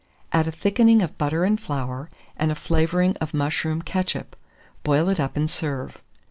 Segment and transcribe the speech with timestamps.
[0.31, 4.35] Add a thickening of butter and flour, and a flavouring of mushroom ketchup;
[4.81, 5.99] boil it up and serve.